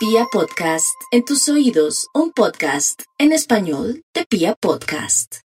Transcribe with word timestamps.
Pia 0.00 0.24
Podcast, 0.32 0.98
en 1.10 1.26
tus 1.26 1.46
oídos, 1.50 2.08
un 2.14 2.32
podcast 2.32 3.02
en 3.18 3.32
español 3.32 4.02
de 4.14 4.24
Pia 4.24 4.54
Podcast. 4.54 5.40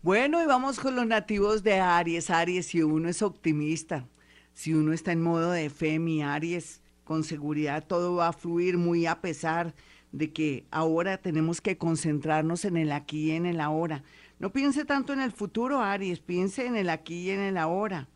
Bueno, 0.00 0.40
y 0.40 0.46
vamos 0.46 0.78
con 0.78 0.94
los 0.94 1.08
nativos 1.08 1.64
de 1.64 1.80
Aries. 1.80 2.30
Aries, 2.30 2.66
si 2.66 2.84
uno 2.84 3.08
es 3.08 3.20
optimista, 3.20 4.06
si 4.54 4.74
uno 4.74 4.92
está 4.92 5.10
en 5.10 5.20
modo 5.20 5.50
de 5.50 5.70
fe, 5.70 5.98
mi 5.98 6.22
Aries, 6.22 6.82
con 7.02 7.24
seguridad 7.24 7.84
todo 7.84 8.14
va 8.14 8.28
a 8.28 8.32
fluir 8.32 8.78
muy 8.78 9.06
a 9.06 9.20
pesar 9.20 9.74
de 10.12 10.32
que 10.32 10.68
ahora 10.70 11.18
tenemos 11.18 11.60
que 11.60 11.76
concentrarnos 11.76 12.64
en 12.64 12.76
el 12.76 12.92
aquí 12.92 13.24
y 13.24 13.30
en 13.32 13.44
el 13.44 13.60
ahora. 13.60 14.04
No 14.38 14.52
piense 14.52 14.84
tanto 14.84 15.12
en 15.12 15.20
el 15.20 15.32
futuro, 15.32 15.80
Aries, 15.80 16.20
piense 16.20 16.64
en 16.64 16.76
el 16.76 16.90
aquí 16.90 17.22
y 17.22 17.30
en 17.30 17.40
el 17.40 17.56
ahora 17.56 18.08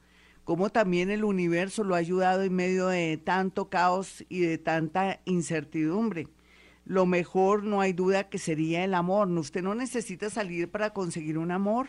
cómo 0.45 0.71
también 0.71 1.11
el 1.11 1.25
universo 1.25 1.85
lo 1.85 1.95
ha 1.95 1.99
ayudado 1.99 2.43
en 2.43 2.55
medio 2.55 2.89
de 2.89 3.17
tanto 3.17 3.69
caos 3.69 4.25
y 4.29 4.41
de 4.41 4.59
tanta 4.59 5.21
incertidumbre. 5.25 6.29
Lo 6.85 7.07
mejor, 7.07 7.65
no 7.65 7.81
hay 7.81 7.95
duda, 7.95 8.29
que 8.29 8.39
sería 8.39 8.85
el 8.85 8.95
amor. 8.95 9.29
Usted 9.31 9.63
no 9.63 9.75
necesita 9.75 10.29
salir 10.29 10.71
para 10.71 10.93
conseguir 10.93 11.39
un 11.39 11.51
amor. 11.51 11.89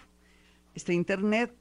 Está 0.74 0.94
Internet, 0.94 1.54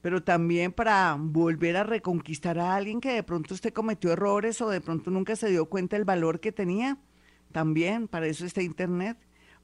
pero 0.00 0.22
también 0.22 0.72
para 0.72 1.16
volver 1.18 1.76
a 1.76 1.84
reconquistar 1.84 2.58
a 2.58 2.74
alguien 2.74 3.00
que 3.00 3.12
de 3.12 3.22
pronto 3.22 3.54
usted 3.54 3.72
cometió 3.72 4.12
errores 4.12 4.60
o 4.60 4.68
de 4.68 4.80
pronto 4.80 5.10
nunca 5.10 5.36
se 5.36 5.48
dio 5.48 5.66
cuenta 5.66 5.96
del 5.96 6.04
valor 6.04 6.40
que 6.40 6.50
tenía. 6.50 6.98
También 7.52 8.08
para 8.08 8.26
eso 8.26 8.44
está 8.44 8.62
Internet, 8.62 9.16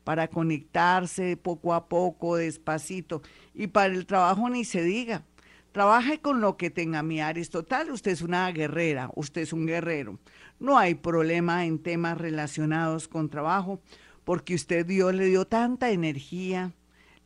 para 0.05 0.29
conectarse 0.29 1.37
poco 1.37 1.75
a 1.75 1.89
poco, 1.89 2.37
despacito. 2.37 3.23
Y 3.53 3.67
para 3.67 3.93
el 3.93 4.07
trabajo 4.07 4.49
ni 4.49 4.65
se 4.65 4.83
diga. 4.83 5.25
Trabaje 5.73 6.21
con 6.21 6.41
lo 6.41 6.57
que 6.57 6.71
tenga 6.71 7.03
mi 7.03 7.21
Total, 7.51 7.91
Usted 7.91 8.13
es 8.13 8.23
una 8.23 8.51
guerrera, 8.51 9.11
usted 9.15 9.43
es 9.43 9.53
un 9.53 9.67
guerrero. 9.67 10.19
No 10.59 10.79
hay 10.79 10.95
problema 10.95 11.67
en 11.67 11.79
temas 11.79 12.19
relacionados 12.19 13.07
con 13.07 13.29
trabajo, 13.29 13.81
porque 14.25 14.55
usted 14.55 14.87
Dios 14.87 15.15
le 15.15 15.27
dio 15.27 15.47
tanta 15.47 15.91
energía, 15.91 16.73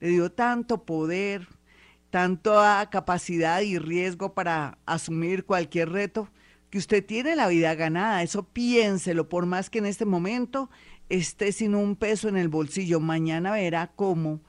le 0.00 0.08
dio 0.08 0.32
tanto 0.32 0.84
poder, 0.84 1.46
tanta 2.10 2.88
capacidad 2.90 3.60
y 3.60 3.78
riesgo 3.78 4.34
para 4.34 4.78
asumir 4.86 5.44
cualquier 5.44 5.90
reto, 5.90 6.28
que 6.68 6.78
usted 6.78 7.04
tiene 7.04 7.36
la 7.36 7.48
vida 7.48 7.74
ganada. 7.74 8.22
Eso 8.22 8.42
piénselo, 8.42 9.28
por 9.28 9.46
más 9.46 9.70
que 9.70 9.78
en 9.78 9.86
este 9.86 10.04
momento 10.04 10.68
esté 11.08 11.52
sin 11.52 11.74
un 11.74 11.96
peso 11.96 12.28
en 12.28 12.36
el 12.36 12.48
bolsillo. 12.48 12.98
Mañana 12.98 13.52
verá 13.52 13.92
cómo 13.94 14.40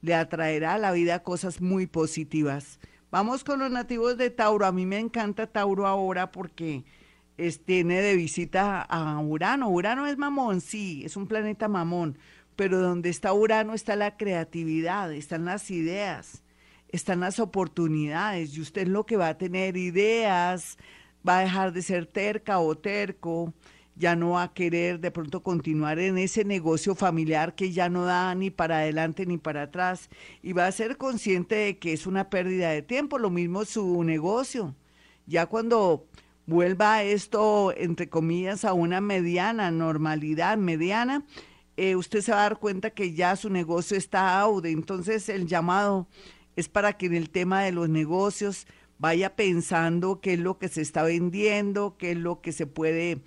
le 0.00 0.14
atraerá 0.14 0.74
a 0.74 0.78
la 0.78 0.92
vida 0.92 1.22
cosas 1.22 1.60
muy 1.60 1.86
positivas. 1.86 2.78
Vamos 3.10 3.42
con 3.42 3.58
los 3.58 3.70
nativos 3.70 4.18
de 4.18 4.28
Tauro. 4.28 4.66
A 4.66 4.72
mí 4.72 4.84
me 4.84 4.98
encanta 4.98 5.46
Tauro 5.46 5.86
ahora 5.86 6.30
porque 6.30 6.84
tiene 7.64 8.02
de 8.02 8.16
visita 8.16 8.82
a 8.82 9.18
Urano. 9.20 9.70
Urano 9.70 10.06
es 10.06 10.18
mamón, 10.18 10.60
sí, 10.60 11.02
es 11.04 11.16
un 11.16 11.26
planeta 11.26 11.68
mamón, 11.68 12.18
pero 12.56 12.78
donde 12.78 13.08
está 13.08 13.32
Urano 13.32 13.72
está 13.72 13.96
la 13.96 14.16
creatividad, 14.16 15.12
están 15.12 15.44
las 15.46 15.70
ideas, 15.70 16.42
están 16.88 17.20
las 17.20 17.38
oportunidades 17.38 18.56
y 18.56 18.60
usted 18.60 18.88
lo 18.88 19.06
que 19.06 19.16
va 19.16 19.28
a 19.28 19.38
tener 19.38 19.76
ideas, 19.76 20.76
va 21.26 21.38
a 21.38 21.42
dejar 21.42 21.72
de 21.72 21.82
ser 21.82 22.06
terca 22.06 22.58
o 22.58 22.76
terco, 22.76 23.54
ya 23.98 24.14
no 24.14 24.30
va 24.30 24.44
a 24.44 24.54
querer 24.54 25.00
de 25.00 25.10
pronto 25.10 25.42
continuar 25.42 25.98
en 25.98 26.18
ese 26.18 26.44
negocio 26.44 26.94
familiar 26.94 27.54
que 27.56 27.72
ya 27.72 27.88
no 27.88 28.04
da 28.04 28.34
ni 28.34 28.50
para 28.50 28.78
adelante 28.78 29.26
ni 29.26 29.38
para 29.38 29.62
atrás 29.62 30.08
y 30.40 30.52
va 30.52 30.66
a 30.66 30.72
ser 30.72 30.96
consciente 30.96 31.56
de 31.56 31.78
que 31.78 31.92
es 31.92 32.06
una 32.06 32.30
pérdida 32.30 32.70
de 32.70 32.82
tiempo, 32.82 33.18
lo 33.18 33.30
mismo 33.30 33.64
su 33.64 34.04
negocio. 34.04 34.76
Ya 35.26 35.46
cuando 35.46 36.06
vuelva 36.46 37.02
esto, 37.02 37.74
entre 37.76 38.08
comillas, 38.08 38.64
a 38.64 38.72
una 38.72 39.00
mediana 39.00 39.70
normalidad, 39.72 40.56
mediana, 40.56 41.26
eh, 41.76 41.96
usted 41.96 42.20
se 42.20 42.32
va 42.32 42.38
a 42.38 42.42
dar 42.42 42.58
cuenta 42.58 42.90
que 42.90 43.14
ya 43.14 43.34
su 43.34 43.50
negocio 43.50 43.96
está 43.96 44.40
aude. 44.40 44.70
Entonces 44.70 45.28
el 45.28 45.46
llamado 45.46 46.06
es 46.54 46.68
para 46.68 46.92
que 46.92 47.06
en 47.06 47.14
el 47.14 47.30
tema 47.30 47.62
de 47.62 47.72
los 47.72 47.88
negocios 47.88 48.66
vaya 48.98 49.34
pensando 49.36 50.20
qué 50.20 50.34
es 50.34 50.40
lo 50.40 50.58
que 50.58 50.68
se 50.68 50.82
está 50.82 51.02
vendiendo, 51.02 51.96
qué 51.98 52.12
es 52.12 52.16
lo 52.16 52.40
que 52.40 52.52
se 52.52 52.66
puede 52.66 53.22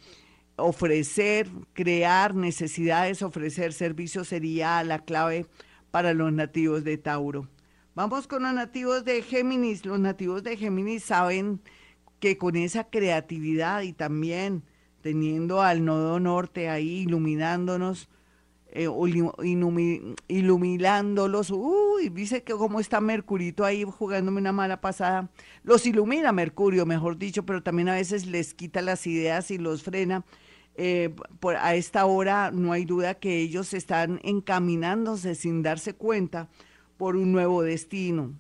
ofrecer, 0.62 1.48
crear 1.74 2.36
necesidades, 2.36 3.22
ofrecer 3.22 3.74
servicios 3.74 4.28
sería 4.30 4.84
la 4.84 5.00
clave 5.00 5.46
para 5.92 6.14
los 6.14 6.32
nativos 6.32 6.84
de 6.84 6.98
Tauro. 6.98 7.48
Vamos 7.94 8.26
con 8.28 8.44
los 8.44 8.54
nativos 8.54 9.04
de 9.04 9.22
Géminis. 9.22 9.86
Los 9.86 10.00
nativos 10.00 10.44
de 10.44 10.56
Géminis 10.56 11.04
saben 11.04 11.62
que 12.20 12.38
con 12.38 12.56
esa 12.56 12.86
creatividad 12.86 13.82
y 13.82 13.92
también 13.92 14.64
teniendo 15.02 15.62
al 15.62 15.84
nodo 15.84 16.20
norte 16.20 16.70
ahí 16.70 17.02
iluminándonos, 17.02 18.08
eh, 18.68 18.88
iluminándolos, 20.28 21.50
uy, 21.52 22.10
dice 22.10 22.44
que 22.44 22.54
como 22.54 22.80
está 22.80 23.02
Mercurito 23.02 23.66
ahí 23.66 23.84
jugándome 23.84 24.40
una 24.40 24.54
mala 24.54 24.80
pasada, 24.80 25.30
los 25.64 25.86
ilumina 25.86 26.32
Mercurio, 26.32 26.86
mejor 26.86 27.18
dicho, 27.18 27.46
pero 27.46 27.62
también 27.62 27.90
a 27.90 27.96
veces 27.96 28.26
les 28.26 28.54
quita 28.54 28.82
las 28.82 29.06
ideas 29.08 29.52
y 29.52 29.58
los 29.58 29.84
frena 29.84 30.24
eh, 30.76 31.14
a 31.60 31.76
esta 31.76 32.06
hora 32.06 32.52
no 32.52 32.72
hay 32.72 32.86
duda 32.86 33.16
que 33.16 33.40
ellos 33.40 33.74
están 33.74 34.20
encaminándose 34.24 35.36
sin 35.36 35.62
darse 35.64 35.94
cuenta 35.94 36.50
por 36.98 37.16
un 37.16 37.32
nuevo 37.32 37.62
destino. 37.64 38.34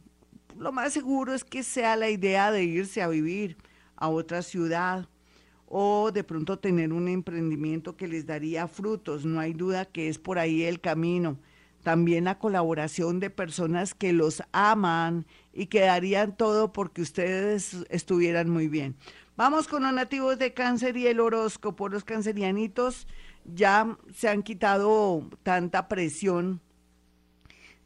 Lo 0.58 0.72
más 0.72 0.94
seguro 0.94 1.34
es 1.34 1.44
que 1.44 1.64
sea 1.64 1.96
la 1.96 2.10
idea 2.10 2.52
de 2.52 2.64
irse 2.64 3.02
a 3.02 3.08
vivir 3.08 3.58
a 3.96 4.10
otra 4.10 4.42
ciudad 4.42 5.08
o 5.68 6.12
de 6.12 6.24
pronto 6.24 6.60
tener 6.60 6.92
un 6.94 7.08
emprendimiento 7.08 7.96
que 7.96 8.08
les 8.08 8.26
daría 8.26 8.68
frutos. 8.68 9.26
No 9.26 9.40
hay 9.40 9.54
duda 9.54 9.86
que 9.86 10.10
es 10.10 10.20
por 10.20 10.38
ahí 10.38 10.64
el 10.64 10.82
camino. 10.82 11.38
También 11.82 12.26
la 12.26 12.38
colaboración 12.38 13.20
de 13.20 13.30
personas 13.30 13.94
que 13.96 14.14
los 14.14 14.44
aman 14.52 15.26
y 15.54 15.68
que 15.68 15.82
darían 15.82 16.36
todo 16.36 16.72
porque 16.74 17.02
ustedes 17.02 17.86
estuvieran 17.90 18.50
muy 18.50 18.68
bien. 18.68 18.96
Vamos 19.36 19.68
con 19.68 19.84
los 19.84 19.94
nativos 19.94 20.38
de 20.40 20.54
cáncer 20.54 20.98
y 20.98 21.08
el 21.08 21.20
horóscopo. 21.20 21.90
Los 21.90 22.04
cancerianitos 22.04 23.08
ya 23.46 23.98
se 24.14 24.30
han 24.30 24.44
quitado 24.44 25.30
tanta 25.44 25.88
presión, 25.88 26.62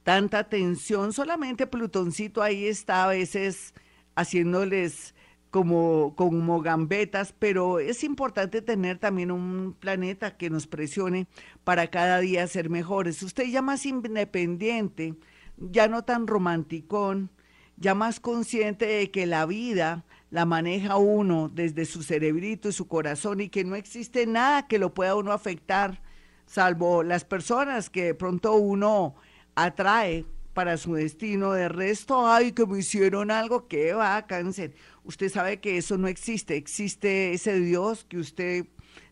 tanta 0.03 0.50
tensión. 0.50 1.14
Solamente 1.14 1.68
Plutoncito 1.68 2.42
ahí 2.42 2.66
está 2.66 3.06
a 3.06 3.08
veces 3.08 3.74
haciéndoles 4.16 5.16
como, 5.50 6.14
como 6.18 6.62
gambetas, 6.62 7.34
pero 7.38 7.80
es 7.80 8.03
importante 8.03 8.62
tener 8.62 8.97
también 8.97 9.32
un 9.32 9.74
planeta 9.80 10.36
que 10.36 10.50
nos 10.50 10.68
presione 10.68 11.28
para 11.64 11.88
cada 11.88 12.20
día 12.20 12.46
ser 12.47 12.70
mejores. 12.70 13.24
Usted 13.24 13.46
ya 13.46 13.62
más 13.62 13.86
independiente, 13.86 15.16
ya 15.58 15.88
no 15.88 16.03
tan 16.03 16.28
romanticón, 16.28 17.30
ya 17.78 17.96
más 17.96 18.19
consciente 18.19 18.86
de 18.86 19.12
que 19.12 19.25
la 19.25 19.46
vida 19.46 20.06
la 20.30 20.46
maneja 20.46 20.97
uno 20.97 21.50
desde 21.50 21.86
su 21.86 22.03
cerebrito 22.03 22.69
y 22.69 22.74
su 22.74 22.88
corazón 22.88 23.41
y 23.41 23.50
que 23.50 23.63
no 23.63 23.75
existe 23.75 24.25
nada 24.28 24.68
que 24.68 24.80
lo 24.80 24.94
pueda 24.94 25.16
uno 25.16 25.31
afectar, 25.31 26.02
salvo 26.46 27.03
las 27.03 27.24
personas 27.24 27.90
que 27.90 28.06
de 28.06 28.14
pronto 28.14 28.53
uno 28.56 29.16
atrae 29.56 30.25
para 30.53 30.78
su 30.78 30.96
destino. 30.96 31.52
De 31.52 31.69
resto, 31.69 32.28
ay, 32.28 32.53
que 32.53 32.66
me 32.66 32.80
hicieron 32.80 33.30
algo, 33.30 33.68
que 33.68 33.94
va 33.94 34.25
cáncer. 34.25 34.74
Usted 35.03 35.30
sabe 35.30 35.59
que 35.59 35.78
eso 35.78 35.97
no 35.97 36.08
existe, 36.08 36.56
existe 36.56 37.34
ese 37.34 37.59
Dios 37.59 38.06
que 38.06 38.18
usted 38.18 38.66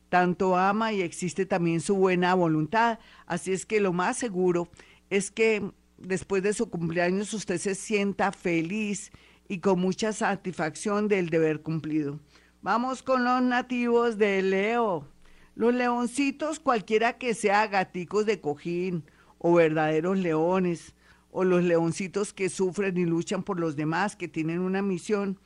tanto 0.09 0.57
ama 0.57 0.94
y 0.94 1.02
existe 1.02 1.46
también 1.46 1.81
su 1.81 1.96
buena 1.96 2.34
voluntad. 2.34 3.00
Así 3.28 3.52
es 3.52 3.66
que 3.66 3.79
lo 3.79 3.94
más 3.94 4.18
seguro 4.18 4.69
es 5.09 5.31
que 5.31 5.72
después 6.06 6.44
de 6.44 6.53
su 6.53 6.69
cumpleaños 6.69 7.34
usted 7.34 7.58
se 7.58 7.75
sienta 7.75 8.31
feliz 8.31 9.12
y 9.47 9.59
con 9.59 9.80
mucha 9.80 10.14
satisfacción 10.14 11.08
del 11.08 11.30
deber 11.30 11.62
cumplido. 11.62 12.19
Vamos 12.62 13.03
con 13.03 13.24
los 13.24 13.41
nativos 13.41 14.18
de 14.18 14.41
Leo. 14.41 15.08
Los 15.56 15.74
leoncitos, 15.74 16.59
cualquiera 16.59 17.17
que 17.17 17.34
sea 17.34 17.67
gaticos 17.67 18.26
de 18.26 18.40
cojín 18.41 19.03
o 19.38 19.53
verdaderos 19.53 20.17
leones, 20.17 20.96
o 21.32 21.44
los 21.44 21.64
leoncitos 21.64 22.32
que 22.32 22.50
sufren 22.50 22.97
y 22.97 23.05
luchan 23.05 23.44
por 23.44 23.59
los 23.59 23.76
demás, 23.76 24.16
que 24.16 24.28
tienen 24.28 24.59
una 24.59 24.82
misión, 24.82 25.40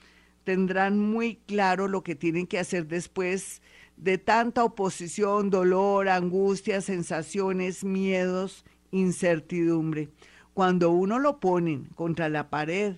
tendrán 0.43 0.99
muy 0.99 1.37
claro 1.47 1.87
lo 1.87 2.03
que 2.03 2.15
tienen 2.15 2.45
que 2.45 2.59
hacer 2.59 2.87
después 2.87 3.61
de 3.95 4.17
tanta 4.17 4.63
oposición, 4.63 5.49
dolor, 5.49 6.07
angustia, 6.07 6.81
sensaciones, 6.81 7.83
miedos, 7.83 8.63
incertidumbre. 8.91 10.09
Cuando 10.57 10.89
uno 10.89 11.19
lo 11.19 11.39
ponen 11.39 11.85
contra 11.93 12.29
la 12.29 12.49
pared 12.49 12.95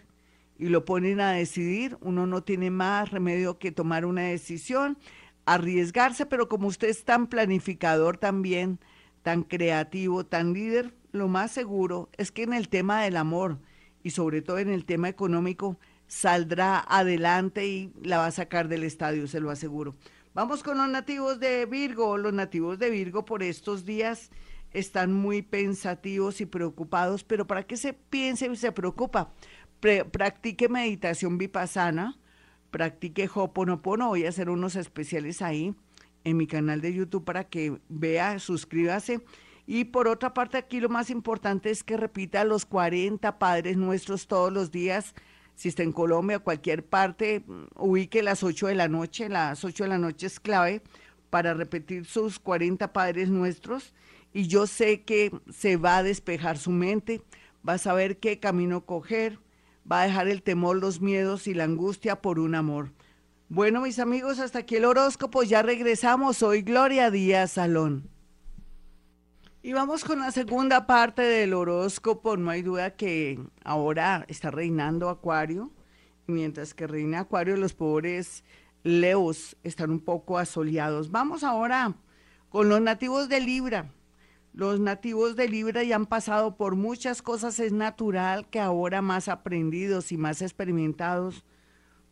y 0.57 0.69
lo 0.69 0.85
ponen 0.85 1.19
a 1.19 1.33
decidir, 1.33 1.97
uno 2.00 2.25
no 2.25 2.41
tiene 2.41 2.71
más 2.71 3.11
remedio 3.11 3.59
que 3.59 3.73
tomar 3.73 4.06
una 4.06 4.21
decisión, 4.21 4.97
arriesgarse, 5.45 6.25
pero 6.25 6.47
como 6.47 6.69
usted 6.69 6.88
es 6.88 7.03
tan 7.03 7.27
planificador 7.27 8.15
también, 8.15 8.79
tan 9.23 9.44
creativo, 9.44 10.25
tan 10.25 10.53
líder, 10.53 10.95
lo 11.11 11.27
más 11.27 11.51
seguro 11.51 12.07
es 12.15 12.31
que 12.31 12.44
en 12.44 12.53
el 12.53 12.69
tema 12.69 13.01
del 13.01 13.17
amor 13.17 13.59
y 14.03 14.11
sobre 14.11 14.41
todo 14.41 14.59
en 14.59 14.69
el 14.69 14.85
tema 14.85 15.09
económico 15.09 15.77
saldrá 16.07 16.79
adelante 16.79 17.67
y 17.67 17.91
la 18.01 18.19
va 18.19 18.27
a 18.27 18.31
sacar 18.31 18.69
del 18.69 18.85
estadio, 18.85 19.27
se 19.27 19.41
lo 19.41 19.51
aseguro. 19.51 19.95
Vamos 20.33 20.63
con 20.63 20.77
los 20.77 20.88
nativos 20.88 21.41
de 21.41 21.65
Virgo. 21.65 22.17
Los 22.17 22.31
nativos 22.31 22.79
de 22.79 22.89
Virgo 22.89 23.25
por 23.25 23.44
estos 23.44 23.83
días 23.83 24.29
están 24.74 25.13
muy 25.13 25.42
pensativos 25.42 26.42
y 26.42 26.45
preocupados, 26.45 27.24
pero 27.24 27.48
para 27.48 27.63
qué 27.63 27.77
se 27.77 27.94
piense 27.94 28.48
y 28.48 28.56
se 28.56 28.71
preocupa, 28.71 29.33
practique 30.12 30.69
meditación 30.69 31.38
vipassana, 31.38 32.18
practique 32.71 33.30
Hoponopono, 33.33 34.10
voy 34.10 34.25
a 34.25 34.30
hacer 34.30 34.50
unos 34.50 34.75
especiales 34.75 35.42
ahí 35.42 35.74
en 36.24 36.38
mi 36.38 36.48
canal 36.48 36.81
de 36.81 36.94
YouTube 36.94 37.25
para 37.25 37.45
que 37.45 37.80
vea, 37.89 38.39
suscríbase. 38.39 39.21
Y 39.66 39.86
por 39.86 40.07
otra 40.07 40.33
parte, 40.33 40.57
aquí 40.57 40.80
lo 40.80 40.89
más 40.89 41.10
importante 41.10 41.69
es 41.69 41.83
que 41.83 41.95
repita 41.95 42.44
los 42.44 42.66
40 42.66 43.38
Padres 43.38 43.77
Nuestros 43.77 44.27
todos 44.27 44.51
los 44.51 44.71
días. 44.71 45.13
Si 45.56 45.69
está 45.69 45.83
en 45.83 45.92
Colombia, 45.92 46.39
cualquier 46.39 46.83
parte, 46.86 47.44
ubique 47.75 48.24
las 48.24 48.44
8 48.44 48.68
de 48.68 48.75
la 48.75 48.88
noche. 48.88 49.30
Las 49.30 49.63
8 49.63 49.83
de 49.83 49.89
la 49.89 50.00
noche 50.00 50.27
es 50.27 50.39
clave 50.39 50.81
para 51.30 51.54
repetir 51.54 52.06
sus 52.06 52.39
40 52.39 52.92
Padres 52.94 53.30
Nuestros. 53.30 53.94
Y 54.33 54.47
yo 54.47 54.67
sé 54.67 55.01
que 55.01 55.31
se 55.51 55.77
va 55.77 55.97
a 55.97 56.03
despejar 56.03 56.57
su 56.57 56.71
mente, 56.71 57.21
va 57.67 57.73
a 57.73 57.77
saber 57.77 58.19
qué 58.19 58.39
camino 58.39 58.85
coger, 58.85 59.39
va 59.89 60.01
a 60.01 60.05
dejar 60.05 60.27
el 60.27 60.43
temor, 60.43 60.77
los 60.77 61.01
miedos 61.01 61.47
y 61.47 61.53
la 61.53 61.63
angustia 61.63 62.21
por 62.21 62.39
un 62.39 62.55
amor. 62.55 62.91
Bueno, 63.51 63.81
mis 63.81 63.97
amigos, 63.97 64.37
hasta 64.37 64.59
aquí 64.59 64.75
el 64.75 64.85
horóscopo. 64.85 65.41
Ya 65.41 65.63
regresamos. 65.63 66.37
Soy 66.37 66.61
Gloria 66.61 67.09
Díaz 67.09 67.53
Salón. 67.53 68.07
Y 69.63 69.73
vamos 69.73 70.05
con 70.05 70.19
la 70.19 70.31
segunda 70.31 70.85
parte 70.85 71.23
del 71.23 71.55
horóscopo. 71.55 72.37
No 72.37 72.51
hay 72.51 72.61
duda 72.61 72.95
que 72.95 73.39
ahora 73.63 74.23
está 74.27 74.51
reinando 74.51 75.09
Acuario. 75.09 75.71
Mientras 76.27 76.75
que 76.75 76.85
reina 76.85 77.21
Acuario, 77.21 77.57
los 77.57 77.73
pobres 77.73 78.43
Leos 78.83 79.57
están 79.63 79.89
un 79.89 79.99
poco 79.99 80.37
asoleados. 80.37 81.09
Vamos 81.09 81.43
ahora 81.43 81.95
con 82.49 82.69
los 82.69 82.79
nativos 82.79 83.29
de 83.29 83.39
Libra. 83.39 83.91
Los 84.53 84.79
nativos 84.79 85.35
de 85.35 85.47
Libra 85.47 85.83
ya 85.83 85.95
han 85.95 86.05
pasado 86.05 86.57
por 86.57 86.75
muchas 86.75 87.21
cosas. 87.21 87.59
Es 87.59 87.71
natural 87.71 88.47
que 88.49 88.59
ahora 88.59 89.01
más 89.01 89.27
aprendidos 89.27 90.11
y 90.11 90.17
más 90.17 90.41
experimentados 90.41 91.45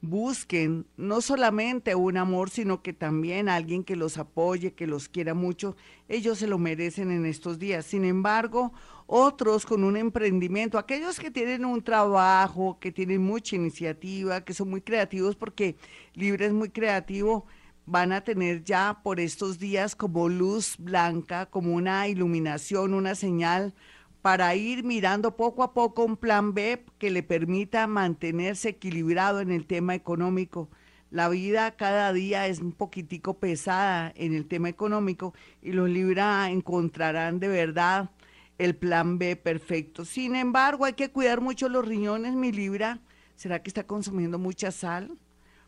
busquen 0.01 0.85
no 0.95 1.21
solamente 1.21 1.95
un 1.95 2.17
amor, 2.17 2.49
sino 2.49 2.83
que 2.83 2.93
también 2.93 3.49
alguien 3.49 3.83
que 3.83 3.95
los 3.95 4.17
apoye, 4.17 4.73
que 4.73 4.87
los 4.87 5.09
quiera 5.09 5.33
mucho. 5.33 5.75
Ellos 6.07 6.37
se 6.37 6.47
lo 6.47 6.57
merecen 6.57 7.11
en 7.11 7.25
estos 7.25 7.57
días. 7.57 7.85
Sin 7.85 8.05
embargo, 8.05 8.73
otros 9.07 9.65
con 9.65 9.83
un 9.83 9.97
emprendimiento, 9.97 10.77
aquellos 10.77 11.19
que 11.19 11.31
tienen 11.31 11.65
un 11.65 11.81
trabajo, 11.81 12.77
que 12.79 12.91
tienen 12.91 13.23
mucha 13.23 13.55
iniciativa, 13.55 14.41
que 14.41 14.53
son 14.53 14.69
muy 14.69 14.81
creativos, 14.81 15.35
porque 15.35 15.75
Libre 16.13 16.45
es 16.45 16.53
muy 16.53 16.69
creativo, 16.69 17.45
van 17.87 18.11
a 18.11 18.21
tener 18.21 18.63
ya 18.63 18.99
por 19.01 19.19
estos 19.19 19.59
días 19.59 19.95
como 19.95 20.27
luz 20.29 20.75
blanca, 20.77 21.47
como 21.47 21.73
una 21.73 22.07
iluminación, 22.07 22.93
una 22.93 23.15
señal 23.15 23.73
para 24.21 24.53
ir 24.55 24.83
mirando 24.83 25.37
poco 25.37 25.63
a 25.63 25.73
poco 25.73 26.03
un 26.03 26.17
plan 26.17 26.53
B 26.53 26.83
que 26.99 27.09
le 27.09 27.23
permita 27.23 27.87
mantenerse 27.87 28.69
equilibrado 28.69 29.39
en 29.39 29.51
el 29.51 29.65
tema 29.65 29.95
económico. 29.95 30.69
La 31.11 31.29
vida 31.29 31.77
cada 31.77 32.11
día 32.11 32.47
es 32.47 32.59
un 32.59 32.73
poquitico 32.73 33.39
pesada 33.39 34.11
en 34.17 34.33
el 34.33 34.45
tema 34.47 34.67
económico 34.67 35.33
y 35.61 35.71
los 35.71 35.89
Libra 35.89 36.51
encontrarán 36.51 37.39
de 37.39 37.47
verdad 37.47 38.09
el 38.57 38.75
plan 38.75 39.17
B 39.17 39.37
perfecto. 39.37 40.03
Sin 40.03 40.35
embargo, 40.35 40.83
hay 40.83 40.93
que 40.93 41.09
cuidar 41.09 41.39
mucho 41.39 41.69
los 41.69 41.87
riñones, 41.87 42.33
mi 42.33 42.51
Libra. 42.51 42.99
¿Será 43.37 43.63
que 43.63 43.69
está 43.69 43.85
consumiendo 43.87 44.37
mucha 44.37 44.71
sal? 44.71 45.17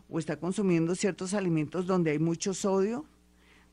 ¿O 0.09 0.17
está 0.17 0.37
consumiendo 0.37 0.95
ciertos 0.95 1.35
alimentos 1.35 1.85
donde 1.85 2.09
hay 2.11 2.19
mucho 2.19 2.55
sodio? 2.55 3.05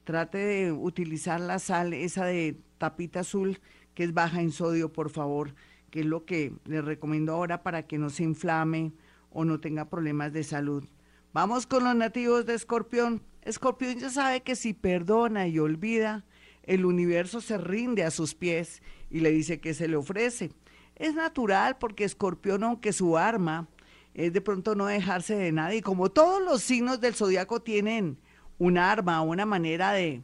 Trate 0.04 0.38
de 0.38 0.72
utilizar 0.72 1.40
la 1.40 1.58
sal, 1.58 1.94
esa 1.94 2.26
de 2.26 2.60
tapita 2.76 3.20
azul, 3.20 3.58
que 3.94 4.04
es 4.04 4.12
baja 4.12 4.42
en 4.42 4.52
sodio, 4.52 4.92
por 4.92 5.08
favor, 5.08 5.54
que 5.90 6.00
es 6.00 6.06
lo 6.06 6.26
que 6.26 6.52
le 6.66 6.82
recomiendo 6.82 7.32
ahora 7.32 7.62
para 7.62 7.86
que 7.86 7.96
no 7.96 8.10
se 8.10 8.22
inflame 8.22 8.92
o 9.30 9.46
no 9.46 9.60
tenga 9.60 9.88
problemas 9.88 10.34
de 10.34 10.44
salud. 10.44 10.84
Vamos 11.32 11.66
con 11.66 11.84
los 11.84 11.96
nativos 11.96 12.44
de 12.44 12.54
Escorpión. 12.54 13.22
Escorpión 13.40 13.98
ya 13.98 14.10
sabe 14.10 14.42
que 14.42 14.56
si 14.56 14.74
perdona 14.74 15.48
y 15.48 15.58
olvida, 15.58 16.26
el 16.64 16.84
universo 16.84 17.40
se 17.40 17.56
rinde 17.56 18.04
a 18.04 18.10
sus 18.10 18.34
pies 18.34 18.82
y 19.10 19.20
le 19.20 19.30
dice 19.30 19.58
que 19.58 19.72
se 19.72 19.88
le 19.88 19.96
ofrece. 19.96 20.50
Es 20.96 21.14
natural 21.14 21.78
porque 21.78 22.04
Escorpión, 22.04 22.62
aunque 22.62 22.92
su 22.92 23.16
arma 23.16 23.68
es 24.16 24.32
de 24.32 24.40
pronto 24.40 24.74
no 24.74 24.86
dejarse 24.86 25.36
de 25.36 25.52
nada, 25.52 25.74
y 25.74 25.82
como 25.82 26.10
todos 26.10 26.42
los 26.42 26.62
signos 26.62 27.00
del 27.00 27.14
zodiaco 27.14 27.60
tienen 27.60 28.18
un 28.58 28.78
arma, 28.78 29.20
una 29.20 29.44
manera 29.44 29.92
de, 29.92 30.22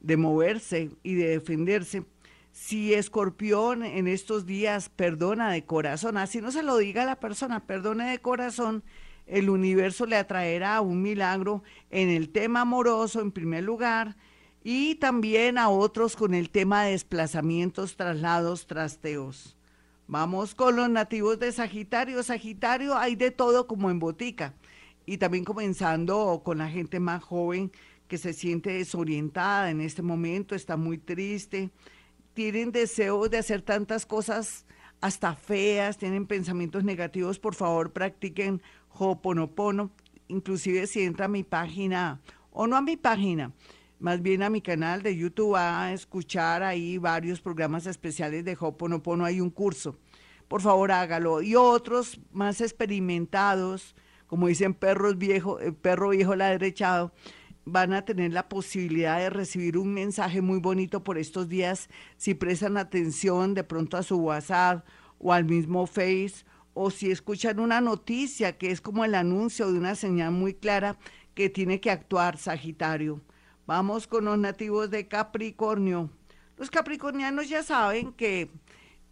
de 0.00 0.16
moverse 0.16 0.90
y 1.02 1.14
de 1.14 1.28
defenderse, 1.28 2.04
si 2.52 2.94
Escorpión 2.94 3.82
en 3.82 4.06
estos 4.08 4.46
días 4.46 4.88
perdona 4.88 5.50
de 5.50 5.64
corazón, 5.66 6.16
así 6.16 6.40
no 6.40 6.52
se 6.52 6.62
lo 6.62 6.78
diga 6.78 7.02
a 7.02 7.06
la 7.06 7.20
persona, 7.20 7.66
perdone 7.66 8.10
de 8.10 8.18
corazón, 8.18 8.82
el 9.26 9.50
universo 9.50 10.06
le 10.06 10.16
atraerá 10.16 10.80
un 10.80 11.02
milagro 11.02 11.62
en 11.90 12.08
el 12.08 12.30
tema 12.30 12.62
amoroso 12.62 13.20
en 13.20 13.30
primer 13.30 13.64
lugar 13.64 14.16
y 14.62 14.94
también 14.94 15.58
a 15.58 15.68
otros 15.68 16.16
con 16.16 16.32
el 16.32 16.48
tema 16.48 16.84
de 16.84 16.92
desplazamientos, 16.92 17.96
traslados, 17.96 18.66
trasteos. 18.66 19.54
Vamos 20.06 20.54
con 20.54 20.76
los 20.76 20.90
nativos 20.90 21.38
de 21.38 21.50
Sagitario. 21.50 22.22
Sagitario 22.22 22.96
hay 22.96 23.16
de 23.16 23.30
todo 23.30 23.66
como 23.66 23.90
en 23.90 23.98
botica 23.98 24.54
y 25.06 25.16
también 25.16 25.44
comenzando 25.44 26.42
con 26.44 26.58
la 26.58 26.68
gente 26.68 27.00
más 27.00 27.22
joven 27.22 27.72
que 28.06 28.18
se 28.18 28.34
siente 28.34 28.74
desorientada 28.74 29.70
en 29.70 29.80
este 29.80 30.02
momento, 30.02 30.54
está 30.54 30.76
muy 30.76 30.98
triste, 30.98 31.70
tienen 32.34 32.70
deseo 32.70 33.28
de 33.30 33.38
hacer 33.38 33.62
tantas 33.62 34.04
cosas 34.04 34.66
hasta 35.00 35.34
feas, 35.34 35.96
tienen 35.96 36.26
pensamientos 36.26 36.84
negativos, 36.84 37.38
por 37.38 37.54
favor 37.54 37.92
practiquen 37.92 38.60
Ho'oponopono. 38.90 39.90
Inclusive 40.28 40.86
si 40.86 41.02
entra 41.02 41.26
a 41.26 41.28
mi 41.28 41.44
página, 41.44 42.20
o 42.50 42.66
no 42.66 42.76
a 42.76 42.82
mi 42.82 42.96
página, 42.96 43.52
más 43.98 44.22
bien 44.22 44.42
a 44.42 44.50
mi 44.50 44.60
canal 44.60 45.02
de 45.02 45.16
YouTube 45.16 45.56
a 45.56 45.92
escuchar 45.92 46.62
ahí 46.62 46.98
varios 46.98 47.40
programas 47.40 47.86
especiales 47.86 48.44
de 48.44 48.56
Ho'oponopono, 48.58 49.24
hay 49.24 49.40
un 49.40 49.50
curso. 49.50 49.96
Por 50.48 50.60
favor 50.60 50.92
hágalo. 50.92 51.42
Y 51.42 51.56
otros 51.56 52.20
más 52.32 52.60
experimentados, 52.60 53.94
como 54.26 54.48
dicen 54.48 54.74
perros 54.74 55.16
viejo, 55.18 55.60
eh, 55.60 55.72
perro 55.72 56.10
viejo 56.10 56.36
la 56.36 56.50
derechado, 56.50 57.12
van 57.64 57.94
a 57.94 58.04
tener 58.04 58.32
la 58.32 58.48
posibilidad 58.48 59.18
de 59.18 59.30
recibir 59.30 59.78
un 59.78 59.94
mensaje 59.94 60.42
muy 60.42 60.58
bonito 60.58 61.02
por 61.02 61.16
estos 61.16 61.48
días 61.48 61.88
si 62.16 62.34
prestan 62.34 62.76
atención 62.76 63.54
de 63.54 63.64
pronto 63.64 63.96
a 63.96 64.02
su 64.02 64.16
WhatsApp 64.18 64.84
o 65.18 65.32
al 65.32 65.44
mismo 65.44 65.86
Face 65.86 66.44
o 66.74 66.90
si 66.90 67.10
escuchan 67.10 67.60
una 67.60 67.80
noticia 67.80 68.58
que 68.58 68.70
es 68.70 68.80
como 68.80 69.04
el 69.04 69.14
anuncio 69.14 69.72
de 69.72 69.78
una 69.78 69.94
señal 69.94 70.32
muy 70.32 70.54
clara 70.54 70.98
que 71.34 71.48
tiene 71.48 71.80
que 71.80 71.90
actuar 71.90 72.36
Sagitario. 72.36 73.22
Vamos 73.66 74.06
con 74.06 74.26
los 74.26 74.38
nativos 74.38 74.90
de 74.90 75.08
Capricornio. 75.08 76.10
Los 76.56 76.70
capricornianos 76.70 77.48
ya 77.48 77.62
saben 77.62 78.12
que 78.12 78.50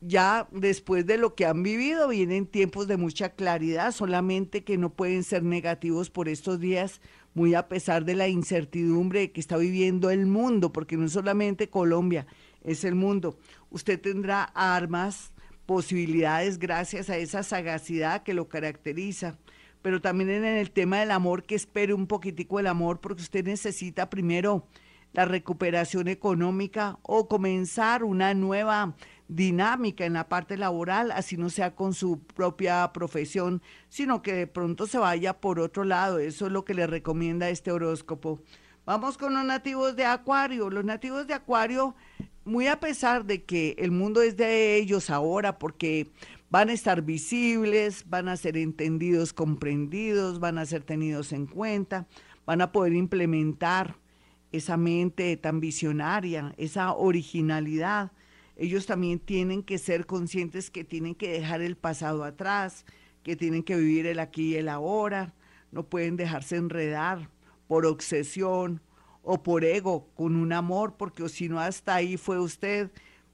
ya 0.00 0.47
después 0.50 1.06
de 1.06 1.16
lo 1.16 1.35
que 1.35 1.47
han 1.47 1.62
vivido 1.62 2.09
vienen 2.09 2.47
tiempos 2.47 2.87
de 2.87 2.97
mucha 2.97 3.30
claridad, 3.30 3.92
solamente 3.92 4.62
que 4.62 4.76
no 4.76 4.90
pueden 4.90 5.23
ser 5.23 5.42
negativos 5.42 6.11
por 6.11 6.28
estos 6.28 6.61
días 6.61 7.00
muy 7.35 7.54
a 7.54 7.68
pesar 7.68 8.04
de 8.04 8.14
la 8.14 8.28
incertidumbre 8.28 9.32
que 9.32 9.40
está 9.40 9.56
viviendo 9.56 10.11
el 10.11 10.26
mundo, 10.26 10.73
porque 10.73 10.97
no 10.97 11.09
solamente 11.09 11.71
Colombia, 11.71 12.26
es 12.62 12.85
el 12.85 12.94
mundo. 12.94 13.38
Usted 13.71 14.00
tendrá 14.00 14.44
armas, 14.44 15.32
posibilidades 15.64 16.59
gracias 16.59 17.09
a 17.09 17.16
esa 17.16 17.42
sagacidad 17.42 18.23
que 18.23 18.35
lo 18.35 18.49
caracteriza, 18.49 19.38
pero 19.83 20.01
también 20.01 20.31
en 20.31 20.45
el 20.45 20.71
tema 20.71 21.01
del 21.01 21.11
amor, 21.11 21.43
que 21.43 21.55
espere 21.55 21.93
un 21.93 22.07
poquitico 22.07 22.61
el 22.61 22.69
amor, 22.69 23.01
porque 23.01 23.23
usted 23.23 23.45
necesita 23.45 24.09
primero 24.09 24.67
la 25.12 25.25
recuperación 25.27 26.09
económica 26.09 26.99
o 27.03 27.29
comenzar 27.29 28.03
una 28.03 28.33
nueva 28.33 28.95
dinámica 29.29 30.05
en 30.05 30.15
la 30.15 30.29
parte 30.29 30.57
laboral, 30.57 31.11
así 31.11 31.37
no 31.37 31.51
sea 31.51 31.75
con 31.75 31.95
su 31.95 32.21
propia 32.21 32.91
profesión, 32.93 33.62
sino 33.89 34.23
que 34.23 34.33
de 34.33 34.47
pronto 34.47 34.87
se 34.87 34.99
vaya 34.99 35.41
por 35.41 35.61
otro 35.61 35.85
lado. 35.85 36.19
Eso 36.19 36.47
es 36.47 36.53
lo 36.53 36.65
que 36.65 36.75
le 36.75 36.87
recomienda 36.87 37.51
este 37.51 37.73
horóscopo. 37.73 38.41
Vamos 38.85 39.17
con 39.17 39.33
los 39.33 39.45
nativos 39.45 39.95
de 39.95 40.05
Acuario. 40.05 40.69
Los 40.69 40.85
nativos 40.85 41.29
de 41.29 41.35
Acuario, 41.35 41.95
muy 42.45 42.67
a 42.67 42.81
pesar 42.81 43.25
de 43.25 43.45
que 43.45 43.77
el 43.79 43.93
mundo 43.93 44.23
es 44.23 44.37
de 44.37 44.75
ellos 44.77 45.09
ahora, 45.09 45.61
porque 45.61 46.11
van 46.51 46.69
a 46.69 46.73
estar 46.73 47.03
visibles, 47.03 48.05
van 48.09 48.29
a 48.29 48.37
ser 48.37 48.57
entendidos, 48.57 49.33
comprendidos, 49.33 50.41
van 50.41 50.59
a 50.59 50.67
ser 50.67 50.83
tenidos 50.83 51.33
en 51.33 51.47
cuenta, 51.47 52.09
van 52.45 52.61
a 52.61 52.73
poder 52.73 52.95
implementar 52.95 53.99
esa 54.51 54.77
mente 54.77 55.37
tan 55.37 55.61
visionaria, 55.61 56.53
esa 56.57 56.93
originalidad. 56.93 58.11
Ellos 58.57 58.87
también 58.87 59.21
tienen 59.21 59.62
que 59.62 59.79
ser 59.79 60.07
conscientes 60.07 60.73
que 60.73 60.83
tienen 60.83 61.15
que 61.15 61.31
dejar 61.31 61.62
el 61.62 61.77
pasado 61.77 62.25
atrás, 62.25 62.85
que 63.23 63.37
tienen 63.37 63.62
que 63.62 63.77
vivir 63.77 64.07
el 64.07 64.19
aquí 64.19 64.55
y 64.55 64.57
el 64.57 64.69
ahora, 64.69 65.35
no 65.71 65.85
pueden 65.85 66.17
dejarse 66.17 66.57
enredar 66.57 67.31
por 67.73 67.87
obsesión 67.87 68.83
o 69.23 69.43
por 69.43 69.64
ego, 69.64 70.11
con 70.14 70.37
un 70.37 70.52
amor, 70.52 70.99
porque 70.99 71.26
si 71.31 71.49
no 71.49 71.59
hasta 71.59 71.95
ahí 71.95 72.19
fue 72.19 72.38
usted, 72.38 72.91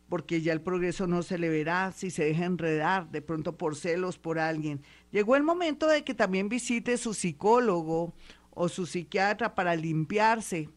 porque 0.08 0.42
ya 0.42 0.52
el 0.52 0.60
progreso 0.60 1.08
no 1.08 1.24
se 1.24 1.38
le 1.38 1.48
verá 1.48 1.90
si 1.90 2.12
se 2.12 2.26
deja 2.26 2.44
enredar, 2.44 3.10
de 3.10 3.20
pronto 3.20 3.58
por 3.58 3.74
celos 3.74 4.16
por 4.16 4.38
alguien. 4.38 4.80
Llegó 5.10 5.34
el 5.34 5.42
momento 5.42 5.88
de 5.88 6.04
que 6.04 6.14
también 6.14 6.48
visite 6.48 6.98
su 6.98 7.14
psicólogo 7.14 8.14
o 8.50 8.68
su 8.68 8.86
psiquiatra 8.86 9.56
para 9.56 9.74
limpiarse 9.74 10.68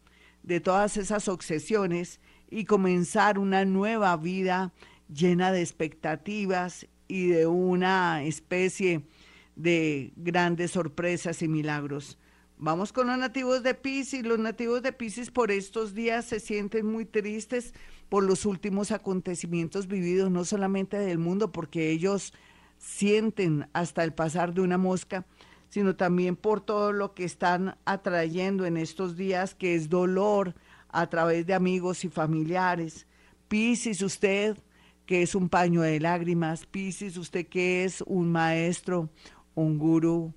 de 0.42 0.58
todas 0.58 0.96
esas 0.96 1.28
obsesiones 1.28 2.18
y 2.50 2.64
comenzar 2.64 3.38
una 3.38 3.64
nueva 3.64 4.16
vida 4.16 4.72
llena 5.06 5.52
de 5.52 5.60
expectativas 5.60 6.88
y 7.06 7.28
de 7.28 7.46
una 7.46 8.24
especie 8.24 9.06
de 9.54 10.12
grandes 10.16 10.72
sorpresas 10.72 11.42
y 11.42 11.46
milagros. 11.46 12.18
Vamos 12.64 12.92
con 12.92 13.08
los 13.08 13.18
nativos 13.18 13.64
de 13.64 13.74
Pisces. 13.74 14.24
Los 14.24 14.38
nativos 14.38 14.82
de 14.82 14.92
Pisces 14.92 15.32
por 15.32 15.50
estos 15.50 15.94
días 15.94 16.26
se 16.26 16.38
sienten 16.38 16.86
muy 16.86 17.04
tristes 17.04 17.74
por 18.08 18.22
los 18.22 18.46
últimos 18.46 18.92
acontecimientos 18.92 19.88
vividos, 19.88 20.30
no 20.30 20.44
solamente 20.44 20.96
del 20.96 21.18
mundo, 21.18 21.50
porque 21.50 21.90
ellos 21.90 22.32
sienten 22.78 23.68
hasta 23.72 24.04
el 24.04 24.12
pasar 24.12 24.54
de 24.54 24.60
una 24.60 24.78
mosca, 24.78 25.26
sino 25.70 25.96
también 25.96 26.36
por 26.36 26.60
todo 26.60 26.92
lo 26.92 27.14
que 27.14 27.24
están 27.24 27.78
atrayendo 27.84 28.64
en 28.64 28.76
estos 28.76 29.16
días, 29.16 29.56
que 29.56 29.74
es 29.74 29.88
dolor 29.88 30.54
a 30.88 31.08
través 31.10 31.44
de 31.48 31.54
amigos 31.54 32.04
y 32.04 32.10
familiares. 32.10 33.08
Piscis, 33.48 34.02
usted 34.02 34.56
que 35.04 35.22
es 35.22 35.34
un 35.34 35.48
paño 35.48 35.80
de 35.80 35.98
lágrimas, 35.98 36.64
Piscis, 36.66 37.16
usted 37.16 37.44
que 37.48 37.82
es 37.82 38.04
un 38.06 38.30
maestro, 38.30 39.10
un 39.56 39.78
gurú, 39.78 40.32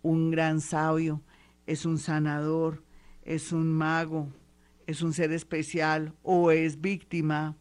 un 0.00 0.30
gran 0.30 0.62
sabio, 0.62 1.20
es 1.66 1.84
un 1.84 1.98
sanador, 1.98 2.82
es 3.22 3.52
un 3.52 3.72
mago, 3.72 4.28
es 4.86 5.02
un 5.02 5.12
ser 5.12 5.32
especial 5.32 6.14
o 6.22 6.50
es 6.50 6.80
víctima 6.80 7.56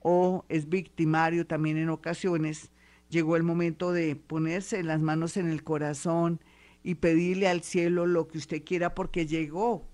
o 0.00 0.44
es 0.48 0.68
victimario 0.68 1.46
también 1.46 1.76
en 1.78 1.88
ocasiones, 1.88 2.70
llegó 3.08 3.36
el 3.36 3.42
momento 3.42 3.92
de 3.92 4.16
ponerse 4.16 4.82
las 4.82 5.00
manos 5.00 5.36
en 5.36 5.48
el 5.48 5.64
corazón 5.64 6.40
y 6.82 6.96
pedirle 6.96 7.48
al 7.48 7.62
cielo 7.62 8.06
lo 8.06 8.28
que 8.28 8.38
usted 8.38 8.62
quiera 8.64 8.94
porque 8.94 9.26
llegó 9.26 9.88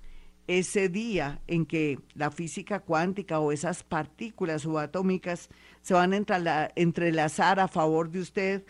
ese 0.46 0.88
día 0.88 1.40
en 1.46 1.66
que 1.66 1.98
la 2.14 2.30
física 2.30 2.80
cuántica 2.80 3.38
o 3.38 3.52
esas 3.52 3.84
partículas 3.84 4.62
subatómicas 4.62 5.48
se 5.80 5.94
van 5.94 6.12
a 6.12 6.70
entrelazar 6.74 7.60
a 7.60 7.68
favor 7.68 8.10
de 8.10 8.20
usted 8.20 8.64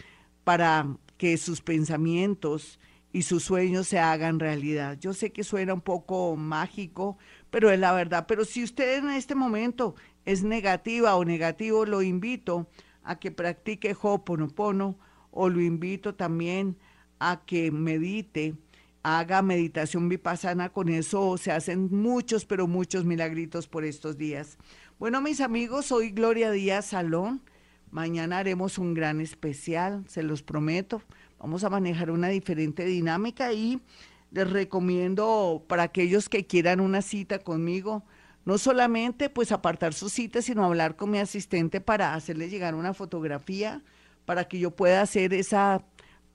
para 0.45 0.97
que 1.17 1.37
sus 1.37 1.61
pensamientos 1.61 2.79
y 3.13 3.23
sus 3.23 3.45
sueños 3.45 3.89
se 3.89 3.99
hagan 3.99 4.41
realidad. 4.41 4.99
Yo 4.99 5.13
sé 5.13 5.33
que 5.33 5.45
suena 5.45 5.75
un 5.75 5.83
poco 5.83 6.37
mágico, 6.37 7.19
pero 7.51 7.71
es 7.71 7.79
la 7.79 7.93
verdad. 7.93 8.27
Pero 8.27 8.45
si 8.45 8.65
usted 8.65 8.99
en 8.99 9.11
este 9.11 9.35
momento 9.35 9.95
es 10.25 10.43
negativa 10.43 11.15
o 11.17 11.25
negativo, 11.25 11.85
lo 11.85 12.03
invito 12.03 12.69
a 13.03 13.19
que 13.19 13.31
practique 13.31 13.95
Ho'oponopono 14.01 14.99
o 15.31 15.49
lo 15.49 15.61
invito 15.61 16.15
también 16.15 16.77
a 17.19 17.43
que 17.45 17.71
medite, 17.71 18.55
haga 19.03 19.43
meditación 19.43 20.09
vipassana, 20.09 20.71
con 20.71 20.89
eso 20.89 21.37
se 21.37 21.53
hacen 21.53 21.89
muchos, 21.91 22.45
pero 22.45 22.67
muchos 22.67 23.05
milagritos 23.05 23.69
por 23.69 23.85
estos 23.85 24.17
días. 24.17 24.59
Bueno, 24.99 25.21
mis 25.21 25.41
amigos, 25.41 25.87
soy 25.87 26.11
Gloria 26.11 26.51
Díaz 26.51 26.87
Salón. 26.87 27.43
Mañana 27.91 28.39
haremos 28.39 28.79
un 28.79 28.95
gran 28.95 29.21
especial, 29.21 30.05
se 30.09 30.23
los 30.23 30.43
prometo. 30.43 31.03
Vamos 31.43 31.65
a 31.65 31.71
manejar 31.71 32.13
una 32.13 32.29
diferente 32.29 32.85
dinámica 32.85 33.53
y 33.53 33.83
les 34.31 34.49
recomiendo 34.49 35.65
para 35.67 35.83
aquellos 35.83 36.29
que 36.29 36.47
quieran 36.47 36.79
una 36.79 37.03
cita 37.03 37.41
conmigo, 37.41 38.05
no 38.45 38.59
solamente 38.59 39.29
pues 39.29 39.51
apartar 39.51 39.93
su 39.93 40.09
cita, 40.09 40.41
sino 40.41 40.65
hablar 40.65 40.95
con 40.95 41.11
mi 41.11 41.19
asistente 41.19 41.81
para 41.81 42.15
hacerle 42.15 42.49
llegar 42.49 42.77
una 42.77 42.95
fotografía 42.95 43.83
para 44.25 44.45
que 44.47 44.61
yo 44.61 44.71
pueda 44.71 45.03
hacer 45.03 45.35
esa 45.35 45.85